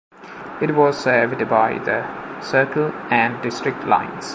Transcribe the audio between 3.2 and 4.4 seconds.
District lines.